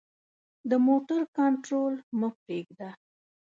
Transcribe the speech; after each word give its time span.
د 0.69 0.71
موټر 0.87 1.21
کنټرول 1.37 1.93
مه 2.19 2.29
پریږده. 2.41 2.89